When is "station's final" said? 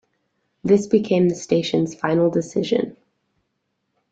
1.35-2.31